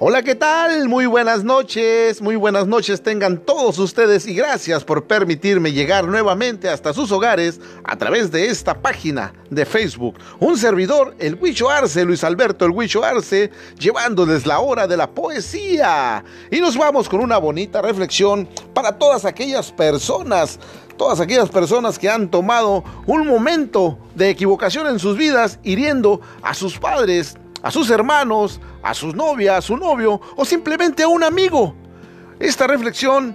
Hola, 0.00 0.24
¿qué 0.24 0.34
tal? 0.34 0.88
Muy 0.88 1.06
buenas 1.06 1.44
noches, 1.44 2.20
muy 2.20 2.34
buenas 2.34 2.66
noches 2.66 3.00
tengan 3.00 3.38
todos 3.38 3.78
ustedes 3.78 4.26
y 4.26 4.34
gracias 4.34 4.82
por 4.82 5.06
permitirme 5.06 5.70
llegar 5.70 6.04
nuevamente 6.08 6.68
hasta 6.68 6.92
sus 6.92 7.12
hogares 7.12 7.60
a 7.84 7.96
través 7.96 8.32
de 8.32 8.48
esta 8.48 8.74
página 8.82 9.32
de 9.50 9.64
Facebook. 9.64 10.16
Un 10.40 10.58
servidor, 10.58 11.14
el 11.20 11.36
Huicho 11.36 11.70
Arce, 11.70 12.04
Luis 12.04 12.24
Alberto 12.24 12.64
el 12.64 12.72
Huicho 12.72 13.04
Arce, 13.04 13.52
llevándoles 13.78 14.46
la 14.46 14.58
hora 14.58 14.88
de 14.88 14.96
la 14.96 15.08
poesía. 15.08 16.24
Y 16.50 16.58
nos 16.58 16.76
vamos 16.76 17.08
con 17.08 17.20
una 17.20 17.38
bonita 17.38 17.80
reflexión 17.80 18.48
para 18.74 18.98
todas 18.98 19.24
aquellas 19.24 19.70
personas 19.70 20.58
todas 20.96 21.18
aquellas 21.18 21.48
personas 21.50 21.98
que 21.98 22.08
han 22.08 22.30
tomado 22.30 22.84
un 23.06 23.26
momento 23.26 23.98
de 24.14 24.30
equivocación 24.30 24.86
en 24.86 25.00
sus 25.00 25.16
vidas 25.16 25.58
hiriendo 25.64 26.20
a 26.40 26.54
sus 26.54 26.78
padres, 26.78 27.36
a 27.64 27.70
sus 27.70 27.88
hermanos, 27.88 28.60
a 28.82 28.92
sus 28.92 29.14
novias, 29.14 29.56
a 29.56 29.62
su 29.62 29.78
novio 29.78 30.20
o 30.36 30.44
simplemente 30.44 31.02
a 31.02 31.08
un 31.08 31.24
amigo. 31.24 31.74
Esta 32.38 32.66
reflexión 32.66 33.34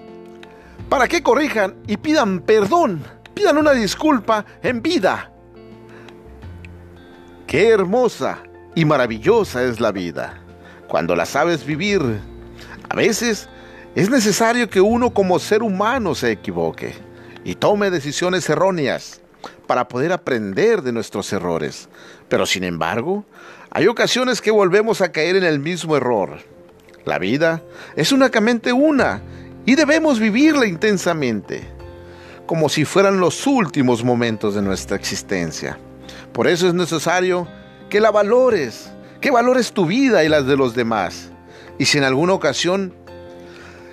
para 0.87 1.07
que 1.07 1.23
corrijan 1.23 1.75
y 1.87 1.97
pidan 1.97 2.39
perdón, 2.41 3.03
pidan 3.33 3.57
una 3.57 3.71
disculpa 3.71 4.45
en 4.61 4.83
vida. 4.83 5.33
Qué 7.47 7.69
hermosa 7.69 8.43
y 8.75 8.85
maravillosa 8.85 9.63
es 9.63 9.79
la 9.79 9.91
vida 9.91 10.39
cuando 10.87 11.15
la 11.15 11.25
sabes 11.25 11.65
vivir. 11.65 11.99
A 12.87 12.95
veces 12.95 13.49
es 13.95 14.11
necesario 14.11 14.69
que 14.69 14.79
uno 14.79 15.11
como 15.11 15.39
ser 15.39 15.63
humano 15.63 16.13
se 16.13 16.31
equivoque 16.31 16.93
y 17.43 17.55
tome 17.55 17.89
decisiones 17.89 18.47
erróneas 18.47 19.21
para 19.67 19.87
poder 19.87 20.11
aprender 20.11 20.81
de 20.81 20.91
nuestros 20.91 21.31
errores. 21.33 21.89
Pero 22.27 22.45
sin 22.45 22.63
embargo, 22.63 23.25
hay 23.71 23.87
ocasiones 23.87 24.41
que 24.41 24.51
volvemos 24.51 25.01
a 25.01 25.11
caer 25.11 25.35
en 25.35 25.43
el 25.43 25.59
mismo 25.59 25.95
error. 25.95 26.39
La 27.05 27.19
vida 27.19 27.61
es 27.95 28.11
únicamente 28.11 28.73
una 28.73 29.21
y 29.65 29.75
debemos 29.75 30.19
vivirla 30.19 30.65
intensamente, 30.65 31.67
como 32.45 32.69
si 32.69 32.85
fueran 32.85 33.19
los 33.19 33.45
últimos 33.45 34.03
momentos 34.03 34.55
de 34.55 34.61
nuestra 34.61 34.95
existencia. 34.95 35.77
Por 36.33 36.47
eso 36.47 36.67
es 36.67 36.73
necesario 36.73 37.47
que 37.89 37.99
la 37.99 38.11
valores, 38.11 38.91
que 39.21 39.31
valores 39.31 39.71
tu 39.71 39.85
vida 39.85 40.23
y 40.23 40.29
las 40.29 40.45
de 40.45 40.57
los 40.57 40.75
demás. 40.75 41.29
Y 41.77 41.85
si 41.85 41.97
en 41.97 42.03
alguna 42.03 42.33
ocasión 42.33 42.93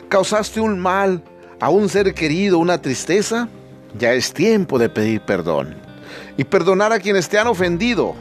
causaste 0.08 0.60
un 0.60 0.78
mal 0.78 1.22
a 1.60 1.70
un 1.70 1.88
ser 1.88 2.14
querido, 2.14 2.58
una 2.58 2.80
tristeza, 2.80 3.48
ya 3.98 4.12
es 4.12 4.32
tiempo 4.32 4.78
de 4.78 4.88
pedir 4.88 5.20
perdón 5.22 5.76
y 6.36 6.44
perdonar 6.44 6.92
a 6.92 7.00
quienes 7.00 7.28
te 7.28 7.38
han 7.38 7.46
ofendido 7.46 8.14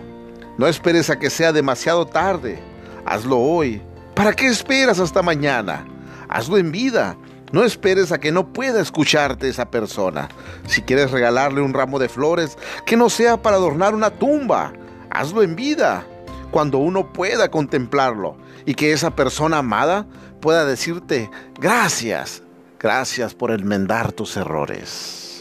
no 0.58 0.68
esperes 0.68 1.10
a 1.10 1.20
que 1.20 1.30
sea 1.30 1.52
demasiado 1.52 2.06
tarde. 2.06 2.60
Hazlo 3.06 3.40
hoy. 3.40 3.82
¿Para 4.14 4.32
qué 4.32 4.48
esperas 4.48 5.00
hasta 5.00 5.22
mañana? 5.22 5.86
Hazlo 6.30 6.58
en 6.58 6.72
vida. 6.72 7.18
No 7.52 7.64
esperes 7.64 8.12
a 8.12 8.20
que 8.20 8.32
no 8.32 8.54
pueda 8.54 8.82
escucharte 8.82 9.50
esa 9.50 9.70
persona. 9.70 10.30
Si 10.66 10.82
quieres 10.82 11.12
regalarle 11.12 11.62
un 11.62 11.74
ramo 11.74 12.00
de 12.00 12.10
flores, 12.10 12.58
que 12.86 12.96
no 12.96 13.10
sea 13.10 13.42
para 13.42 13.58
adornar 13.58 13.94
una 13.94 14.12
tumba. 14.12 14.72
Hazlo 15.10 15.44
en 15.44 15.56
vida, 15.56 16.06
cuando 16.52 16.78
uno 16.78 17.12
pueda 17.12 17.52
contemplarlo 17.52 18.38
y 18.66 18.76
que 18.76 18.94
esa 18.94 19.16
persona 19.16 19.58
amada 19.58 20.08
pueda 20.40 20.66
decirte 20.66 21.30
gracias, 21.60 22.44
gracias 22.80 23.36
por 23.36 23.52
enmendar 23.52 24.14
tus 24.14 24.38
errores. 24.38 25.35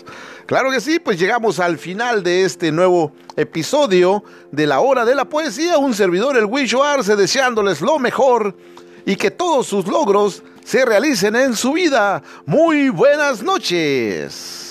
Claro 0.46 0.70
que 0.70 0.80
sí, 0.80 0.98
pues 0.98 1.18
llegamos 1.18 1.58
al 1.58 1.78
final 1.78 2.22
de 2.22 2.44
este 2.44 2.70
nuevo 2.70 3.12
episodio 3.34 4.22
de 4.52 4.66
la 4.66 4.80
hora 4.80 5.04
de 5.04 5.14
la 5.14 5.24
poesía. 5.24 5.78
Un 5.78 5.94
servidor, 5.94 6.36
el 6.36 6.44
Wisho 6.44 6.84
Arce, 6.84 7.16
deseándoles 7.16 7.80
lo 7.80 7.98
mejor 7.98 8.54
y 9.06 9.16
que 9.16 9.30
todos 9.30 9.66
sus 9.66 9.86
logros 9.86 10.42
se 10.62 10.84
realicen 10.84 11.34
en 11.36 11.56
su 11.56 11.72
vida. 11.72 12.22
Muy 12.44 12.90
buenas 12.90 13.42
noches. 13.42 14.63